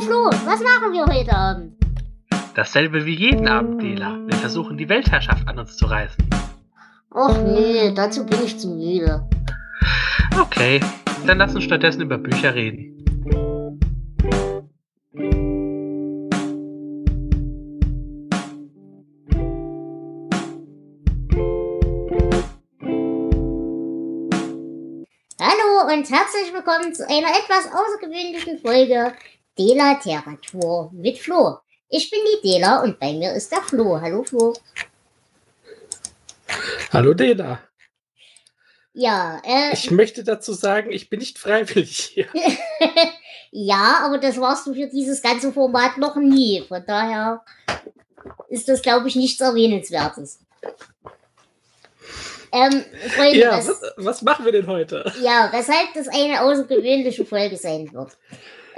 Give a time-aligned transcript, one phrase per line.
[0.00, 1.72] Flo, was machen wir heute Abend?
[2.54, 4.16] Dasselbe wie jeden Abend, Dela.
[4.26, 6.24] Wir versuchen die Weltherrschaft an uns zu reißen.
[7.10, 9.28] Och nee, dazu bin ich zu müde.
[10.40, 10.80] Okay,
[11.26, 12.94] dann lass uns stattdessen über Bücher reden.
[25.40, 29.12] Hallo und herzlich willkommen zu einer etwas außergewöhnlichen Folge
[29.58, 31.58] Dela-Literatur mit Flo.
[31.88, 34.00] Ich bin die Dela und bei mir ist der Flo.
[34.00, 34.54] Hallo Flo.
[36.92, 37.60] Hallo Dela.
[38.92, 42.26] Ja, äh, Ich möchte dazu sagen, ich bin nicht freiwillig hier.
[43.50, 46.64] ja, aber das warst du für dieses ganze Format noch nie.
[46.66, 47.44] Von daher
[48.48, 50.40] ist das, glaube ich, nichts Erwähnenswertes.
[52.50, 55.12] Ähm, Freunde, Ja, was, was machen wir denn heute?
[55.22, 58.16] ja, weshalb das eine außergewöhnliche Folge sein wird.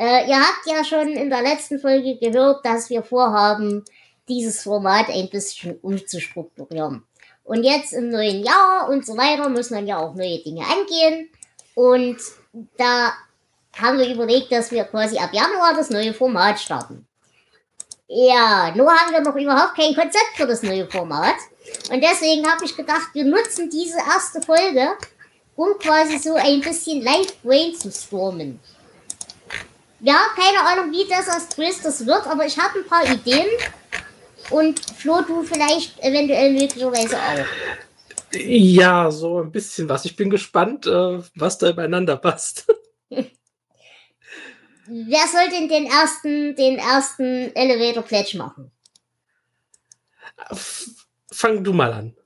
[0.01, 3.85] Äh, ihr habt ja schon in der letzten Folge gehört, dass wir vorhaben,
[4.31, 7.03] dieses Format ein bisschen umzustrukturieren.
[7.45, 11.29] Und jetzt im neuen Jahr und so weiter muss man ja auch neue Dinge angehen.
[11.75, 12.17] Und
[12.79, 13.13] da
[13.79, 17.07] haben wir überlegt, dass wir quasi ab Januar das neue Format starten.
[18.09, 21.37] Ja, nur haben wir noch überhaupt kein Konzept für das neue Format.
[21.93, 24.97] Und deswegen habe ich gedacht, wir nutzen diese erste Folge,
[25.57, 28.61] um quasi so ein bisschen live brainstormen.
[30.01, 33.47] Ja, keine Ahnung, wie das als Twist das wird, aber ich habe ein paar Ideen.
[34.51, 37.47] Und Flo, du vielleicht eventuell möglicherweise auch.
[38.33, 40.05] Ja, so ein bisschen was.
[40.05, 42.67] Ich bin gespannt, äh, was da übereinander passt.
[43.11, 43.27] Wer
[45.29, 48.73] soll denn den ersten, den ersten Elevator Pledge machen?
[51.31, 52.17] Fang du mal an.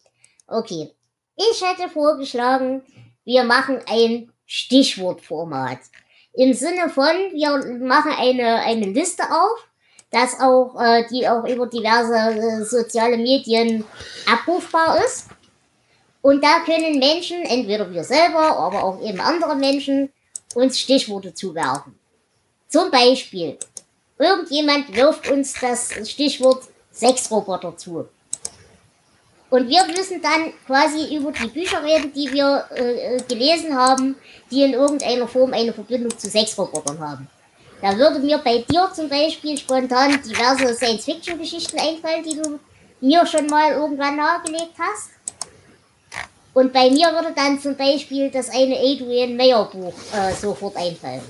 [0.46, 0.90] Okay.
[1.36, 2.82] Ich hätte vorgeschlagen,
[3.24, 5.80] wir machen ein Stichwortformat.
[6.36, 9.68] Im Sinne von, wir machen eine, eine Liste auf,
[10.10, 13.84] dass auch, äh, die auch über diverse äh, soziale Medien
[14.30, 15.26] abrufbar ist.
[16.22, 20.12] Und da können Menschen, entweder wir selber, aber auch eben andere Menschen,
[20.54, 21.98] uns Stichworte zuwerfen.
[22.68, 23.58] Zum Beispiel,
[24.18, 28.08] irgendjemand wirft uns das Stichwort Sexroboter zu.
[29.50, 34.16] Und wir müssen dann quasi über die Bücher reden, die wir äh, äh, gelesen haben,
[34.50, 37.28] die in irgendeiner Form eine Verbindung zu Sexrobotern haben.
[37.80, 42.58] Da würde mir bei dir zum Beispiel spontan diverse Science-Fiction-Geschichten einfallen, die du
[43.00, 45.10] mir schon mal irgendwann nahegelegt hast.
[46.54, 51.22] Und bei mir würde dann zum Beispiel das eine Adrian Mayer Buch äh, sofort einfallen.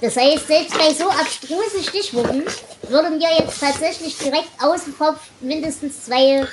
[0.00, 2.44] Das heißt, selbst bei so abstrusen Stichworten
[2.88, 6.46] würden mir jetzt tatsächlich direkt aus dem Kopf mindestens zwei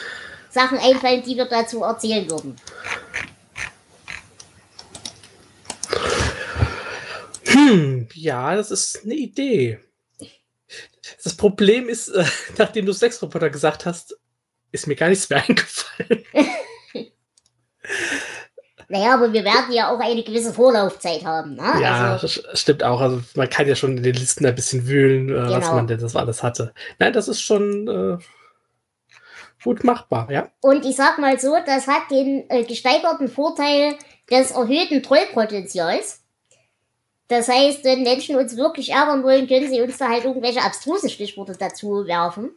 [0.54, 2.56] Sachen einfallen, die wir dazu erzählen würden.
[7.46, 9.80] Hm, ja, das ist eine Idee.
[11.24, 12.24] Das Problem ist, äh,
[12.58, 14.18] nachdem du Sexroboter gesagt hast,
[14.72, 16.24] ist mir gar nichts mehr eingefallen.
[18.90, 21.56] Naja, aber wir werden ja auch eine gewisse Vorlaufzeit haben.
[21.56, 21.64] Ne?
[21.82, 23.02] Ja, Also, das stimmt auch.
[23.02, 25.76] Also man kann ja schon in den Listen ein bisschen wühlen, äh, was Genau.
[25.76, 26.74] man denn das alles hatte.
[27.00, 28.18] Nein, das ist schon äh,
[29.64, 30.50] gut machbar, ja.
[30.62, 33.96] und ich sag mal so, das hat den äh, gesteigerten Vorteil
[34.30, 36.22] des erhöhten Trollpotenzials.
[37.28, 41.10] Das heißt, wenn Menschen uns wirklich ärgern wollen, können sie uns da halt irgendwelche abstruse
[41.10, 42.52] Stichworte dazu werfen.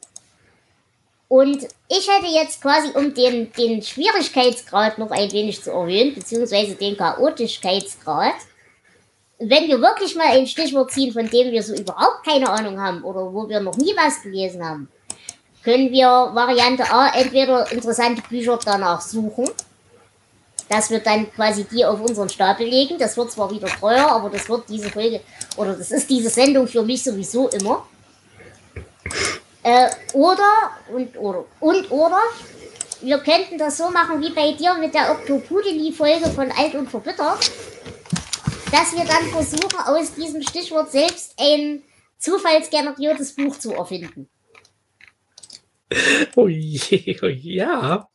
[1.28, 6.74] Und ich hätte jetzt quasi, um den, den Schwierigkeitsgrad noch ein wenig zu erhöhen, beziehungsweise
[6.76, 8.34] den Chaotischkeitsgrad,
[9.38, 13.02] wenn wir wirklich mal ein Stichwort ziehen, von dem wir so überhaupt keine Ahnung haben
[13.02, 14.88] oder wo wir noch nie was gelesen haben,
[15.66, 19.50] können wir Variante A entweder interessante Bücher danach suchen,
[20.68, 22.96] dass wir dann quasi die auf unseren Stapel legen.
[23.00, 25.20] Das wird zwar wieder teuer, aber das wird diese Folge
[25.56, 27.84] oder das ist diese Sendung für mich sowieso immer.
[29.64, 32.20] Äh, oder und oder und oder
[33.00, 37.50] wir könnten das so machen wie bei dir mit der Octopudeli-Folge von Alt und Verbittert,
[38.70, 41.82] dass wir dann versuchen, aus diesem Stichwort selbst ein
[42.18, 44.28] zufallsgeneriertes Buch zu erfinden.
[46.34, 48.08] Oh je, oh ja.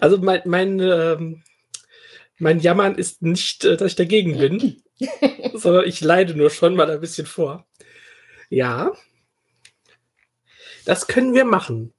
[0.00, 1.42] Also mein, mein, ähm,
[2.38, 4.82] mein Jammern ist nicht, äh, dass ich dagegen bin,
[5.54, 7.66] sondern ich leide nur schon mal ein bisschen vor.
[8.48, 8.92] Ja.
[10.84, 11.92] Das können wir machen.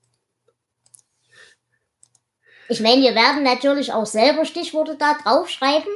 [2.67, 5.91] Ich meine, wir werden natürlich auch selber Stichworte da draufschreiben.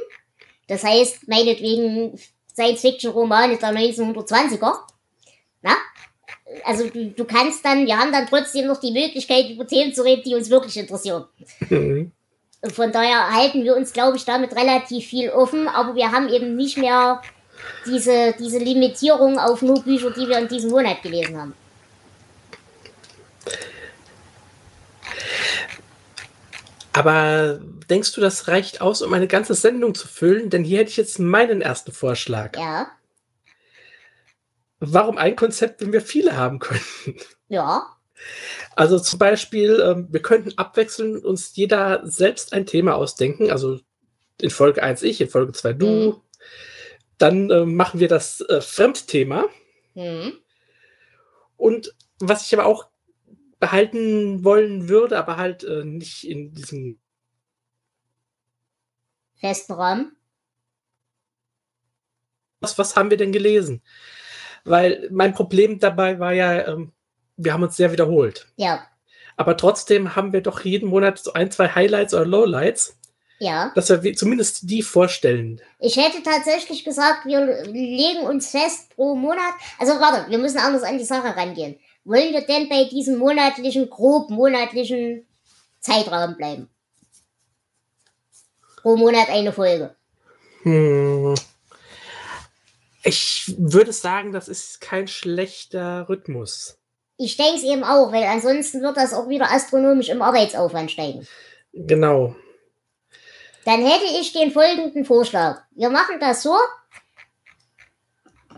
[0.68, 2.18] Das heißt, meinetwegen
[2.52, 4.80] Science-Fiction-Romane der 1920er.
[5.62, 5.76] Na?
[6.64, 10.04] Also du, du kannst dann, wir haben dann trotzdem noch die Möglichkeit, über Themen zu
[10.04, 11.24] reden, die uns wirklich interessieren.
[11.68, 12.12] Mhm.
[12.72, 16.56] Von daher halten wir uns, glaube ich, damit relativ viel offen, aber wir haben eben
[16.56, 17.20] nicht mehr
[17.86, 21.54] diese, diese Limitierung auf nur Bücher, die wir in diesem Monat gelesen haben.
[26.92, 27.60] Aber
[27.90, 30.48] denkst du, das reicht aus, um eine ganze Sendung zu füllen?
[30.48, 32.56] Denn hier hätte ich jetzt meinen ersten Vorschlag.
[32.56, 32.86] Ja.
[34.78, 37.16] Warum ein Konzept, wenn wir viele haben könnten?
[37.48, 37.96] Ja.
[38.74, 43.50] Also zum Beispiel, ähm, wir könnten abwechselnd uns jeder selbst ein Thema ausdenken.
[43.50, 43.80] Also
[44.40, 45.86] in Folge 1 ich, in Folge 2 du.
[45.86, 46.20] Mhm.
[47.18, 49.46] Dann äh, machen wir das äh, Fremdthema.
[49.94, 50.32] Hm.
[51.56, 52.88] Und was ich aber auch
[53.58, 56.98] behalten wollen würde, aber halt äh, nicht in diesem
[59.36, 60.16] Festen Rahmen.
[62.60, 63.82] was, was haben wir denn gelesen?
[64.66, 66.92] Weil mein Problem dabei war ja, ähm,
[67.36, 68.46] wir haben uns sehr wiederholt.
[68.56, 68.84] Ja.
[69.36, 72.96] Aber trotzdem haben wir doch jeden Monat so ein, zwei Highlights oder Lowlights,
[73.38, 73.70] Ja.
[73.74, 75.60] dass wir zumindest die vorstellen.
[75.78, 79.54] Ich hätte tatsächlich gesagt, wir legen uns fest pro Monat.
[79.78, 81.78] Also warte, wir müssen anders an die Sache rangehen.
[82.04, 85.26] Wollen wir denn bei diesem monatlichen, grob monatlichen
[85.80, 86.68] Zeitraum bleiben?
[88.80, 89.94] Pro Monat eine Folge.
[90.62, 91.34] Hm.
[93.06, 96.76] Ich würde sagen, das ist kein schlechter Rhythmus.
[97.18, 101.26] Ich denke es eben auch, weil ansonsten wird das auch wieder astronomisch im Arbeitsaufwand steigen.
[101.72, 102.34] Genau.
[103.64, 105.62] Dann hätte ich den folgenden Vorschlag.
[105.70, 106.56] Wir machen das so.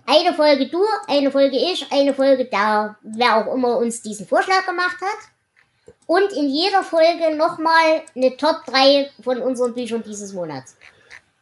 [0.07, 4.65] Eine Folge du, eine Folge ich, eine Folge da, wer auch immer uns diesen Vorschlag
[4.65, 5.95] gemacht hat.
[6.07, 10.75] Und in jeder Folge nochmal eine Top 3 von unseren Büchern dieses Monats.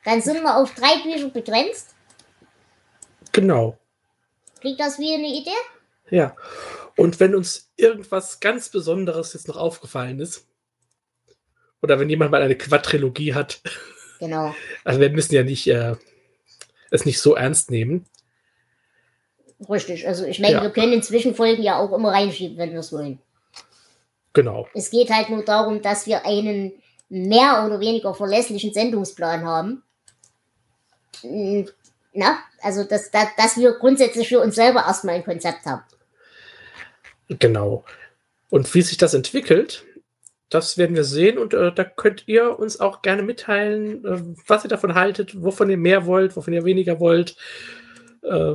[0.05, 1.96] Dann sind wir auf drei Bücher begrenzt.
[3.37, 3.79] Genau.
[4.61, 5.51] Klingt das wie eine Idee?
[6.11, 6.35] Ja.
[6.97, 10.47] Und wenn uns irgendwas ganz Besonderes jetzt noch aufgefallen ist,
[11.83, 13.61] oder wenn jemand mal eine Quadrilogie hat,
[14.19, 14.55] Genau.
[14.85, 15.95] also wir müssen ja nicht äh,
[16.91, 18.07] es nicht so ernst nehmen.
[19.69, 20.09] Richtig.
[20.09, 20.63] Also ich meine, Ja.
[20.63, 23.19] wir können in Zwischenfolgen ja auch immer reinschieben, wenn wir es wollen.
[24.33, 24.67] Genau.
[24.73, 26.73] Es geht halt nur darum, dass wir einen
[27.11, 29.83] mehr oder weniger verlässlichen Sendungsplan haben.
[32.17, 35.83] Na, also dass, dass, dass wir grundsätzlich für uns selber erstmal ein Konzept haben.
[37.29, 37.85] Genau.
[38.49, 39.85] Und wie sich das entwickelt,
[40.49, 44.65] das werden wir sehen und äh, da könnt ihr uns auch gerne mitteilen, äh, was
[44.65, 47.37] ihr davon haltet, wovon ihr mehr wollt, wovon ihr weniger wollt,
[48.23, 48.55] äh,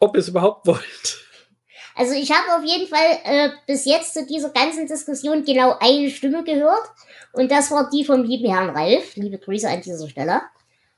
[0.00, 1.18] ob ihr es überhaupt wollt.
[1.94, 6.10] Also ich habe auf jeden Fall äh, bis jetzt zu dieser ganzen Diskussion genau eine
[6.10, 6.82] Stimme gehört.
[7.32, 9.14] Und das war die vom lieben Herrn Ralf.
[9.14, 10.40] Liebe Grüße an dieser Stelle.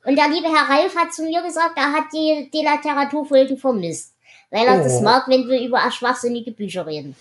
[0.05, 4.13] Und der liebe Herr Ralf hat zu mir gesagt, er hat die Delateratурfolgen vermisst.
[4.51, 5.03] Weil er das Oh.
[5.03, 7.17] mag, wenn wir über schwachsinnige Bücher reden.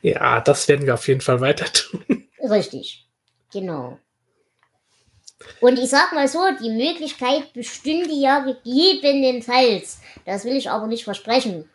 [0.00, 2.26] Ja, das werden wir auf jeden Fall weiter tun.
[2.42, 3.04] Richtig.
[3.52, 3.98] Genau.
[5.60, 11.04] Und ich sag mal so, die Möglichkeit bestünde ja gegebenenfalls, das will ich aber nicht
[11.04, 11.68] versprechen,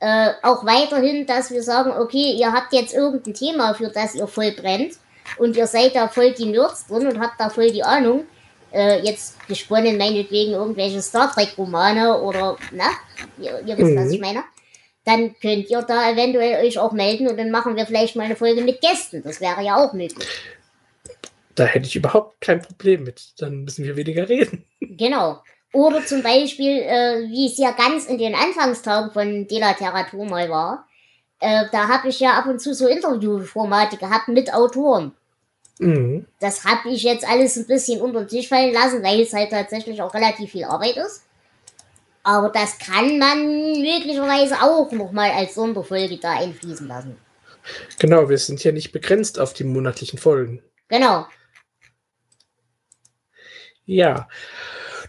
[0.00, 4.26] äh, auch weiterhin, dass wir sagen, okay, ihr habt jetzt irgendein Thema, für das ihr
[4.26, 4.94] voll brennt
[5.38, 8.26] und ihr seid da voll die Nerds drin und habt da voll die Ahnung.
[8.74, 12.90] Äh, jetzt gesponnen meinetwegen irgendwelche Star Trek Romane oder, na,
[13.38, 14.12] ihr, ihr wisst, was Mhm.
[14.12, 14.44] ich meine.
[15.04, 18.36] Dann könnt ihr da eventuell euch auch melden und dann machen wir vielleicht mal eine
[18.36, 19.22] Folge mit Gästen.
[19.22, 20.26] Das wäre ja auch möglich.
[21.54, 23.34] Da hätte ich überhaupt kein Problem mit.
[23.38, 24.64] Dann müssen wir weniger reden.
[24.96, 25.40] Genau.
[25.72, 30.86] Oder zum Beispiel, äh, wie es ja ganz in den Anfangstagen von Delateratur mal war,
[31.40, 35.12] äh, da habe ich ja ab und zu so Interviewformate gehabt mit Autoren.
[35.78, 36.26] Mhm.
[36.40, 39.50] Das habe ich jetzt alles ein bisschen unter den Tisch fallen lassen, weil es halt
[39.50, 41.24] tatsächlich auch relativ viel Arbeit ist.
[42.22, 47.18] Aber das kann man möglicherweise auch nochmal als Sonderfolge da einfließen lassen.
[47.98, 50.62] Genau, wir sind ja nicht begrenzt auf die monatlichen Folgen.
[50.88, 51.26] Genau.
[53.84, 54.28] Ja,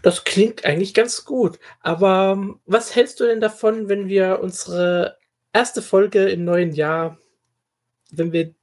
[0.02, 1.58] das klingt eigentlich ganz gut.
[1.80, 5.16] Aber ähm, was hältst du denn davon, wenn wir unsere
[5.52, 7.18] erste Folge im neuen Jahr,
[8.10, 8.54] wenn wir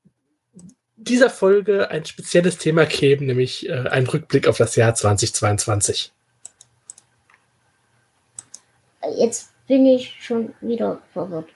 [0.97, 6.11] dieser Folge ein spezielles Thema geben, nämlich äh, einen Rückblick auf das Jahr 2022?
[9.17, 11.49] Jetzt bin ich schon wieder verwirrt.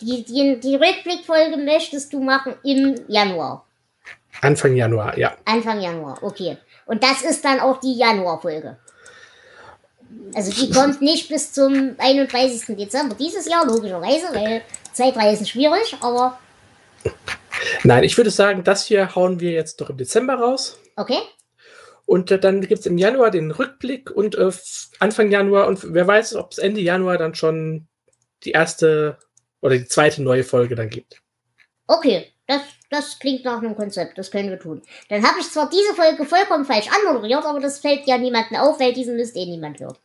[0.00, 3.66] Die, die, die Rückblickfolge möchtest du machen im Januar.
[4.40, 5.36] Anfang Januar, ja.
[5.44, 6.56] Anfang Januar, okay.
[6.86, 8.78] Und das ist dann auch die Januarfolge.
[10.34, 12.76] Also die kommt nicht bis zum 31.
[12.76, 16.38] Dezember dieses Jahr, logischerweise, weil Zeitreisen schwierig, aber
[17.84, 20.78] Nein, ich würde sagen, das hier hauen wir jetzt noch im Dezember raus.
[20.96, 21.18] okay.
[22.06, 24.50] Und äh, dann gibt es im Januar den Rückblick und äh,
[24.98, 27.86] Anfang Januar und wer weiß, ob es Ende Januar dann schon
[28.42, 29.16] die erste
[29.60, 31.22] oder die zweite neue Folge dann gibt.
[31.86, 34.82] Okay, das, das klingt nach einem Konzept, das können wir tun.
[35.08, 38.80] Dann habe ich zwar diese Folge vollkommen falsch anmoderiert, aber das fällt ja niemandem auf,
[38.80, 40.00] weil diesen Mist eh niemand hört.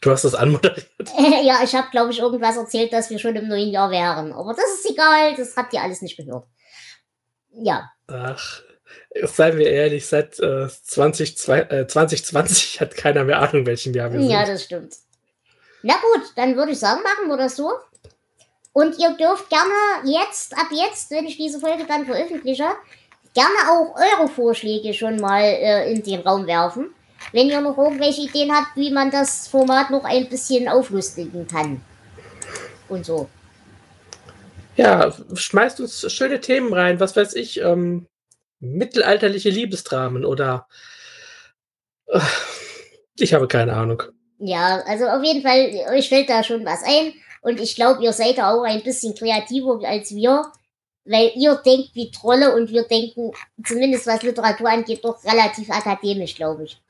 [0.00, 0.88] du hast das anmoderiert.
[1.44, 4.32] ja, ich habe, glaube ich, irgendwas erzählt, dass wir schon im neuen Jahr wären.
[4.32, 6.44] Aber das ist egal, das habt ihr alles nicht gehört.
[7.52, 7.90] Ja.
[8.06, 8.62] Ach,
[9.24, 14.20] seien wir ehrlich, seit äh, 20, äh, 2020 hat keiner mehr Ahnung, welchem Jahr wir
[14.20, 14.30] sind.
[14.30, 14.94] Ja, das stimmt.
[15.82, 17.70] Na gut, dann würde ich sagen, machen wir das so.
[18.72, 19.74] Und ihr dürft gerne
[20.04, 22.66] jetzt, ab jetzt, wenn ich diese Folge dann veröffentliche,
[23.34, 26.94] gerne auch eure Vorschläge schon mal äh, in den Raum werfen.
[27.32, 31.80] Wenn ihr noch irgendwelche Ideen habt, wie man das Format noch ein bisschen auflustigen kann.
[32.88, 33.28] Und so.
[34.78, 38.06] Ja, schmeißt uns schöne Themen rein, was weiß ich, ähm,
[38.60, 40.68] mittelalterliche Liebesdramen oder
[42.06, 42.20] äh,
[43.18, 44.04] ich habe keine Ahnung.
[44.38, 47.12] Ja, also auf jeden Fall, euch fällt da schon was ein.
[47.42, 50.52] Und ich glaube, ihr seid auch ein bisschen kreativer als wir,
[51.04, 53.32] weil ihr denkt wie Trolle und wir denken,
[53.64, 56.80] zumindest was Literatur angeht, doch relativ akademisch, glaube ich.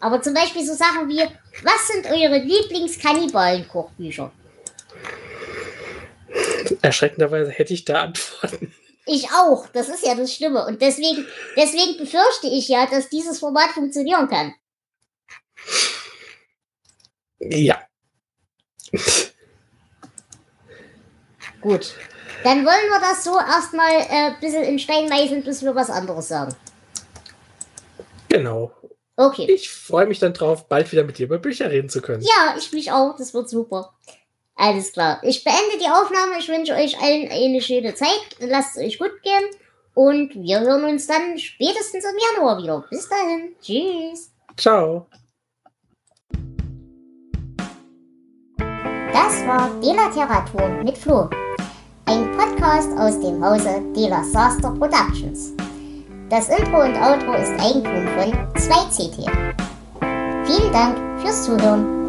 [0.00, 1.22] Aber zum Beispiel so Sachen wie,
[1.62, 4.30] was sind eure Lieblingskannibalen-Kochbücher?
[6.86, 8.72] Erschreckenderweise hätte ich da Antworten.
[9.06, 10.64] Ich auch, das ist ja das Schlimme.
[10.66, 11.26] Und deswegen,
[11.56, 14.54] deswegen befürchte ich ja, dass dieses Format funktionieren kann.
[17.40, 17.80] Ja.
[21.60, 21.94] Gut.
[22.44, 25.90] Dann wollen wir das so erstmal äh, ein bisschen in Stein meißeln, bis wir was
[25.90, 26.54] anderes sagen.
[28.28, 28.72] Genau.
[29.16, 29.50] Okay.
[29.50, 32.22] Ich freue mich dann drauf, bald wieder mit dir über Bücher reden zu können.
[32.22, 33.16] Ja, ich mich auch.
[33.16, 33.94] Das wird super.
[34.56, 35.20] Alles klar.
[35.22, 36.38] Ich beende die Aufnahme.
[36.38, 38.36] Ich wünsche euch allen eine schöne Zeit.
[38.40, 39.44] Lasst es euch gut gehen.
[39.94, 42.84] Und wir hören uns dann spätestens im Januar wieder.
[42.90, 43.54] Bis dahin.
[43.62, 44.30] Tschüss.
[44.56, 45.06] Ciao.
[49.12, 51.28] Das war Delateratur mit Flo.
[52.06, 55.54] Ein Podcast aus dem Hause Dela Saster Productions.
[56.28, 59.54] Das Intro und Outro ist Eigentum von 2CT.
[60.44, 62.05] Vielen Dank fürs Zuhören.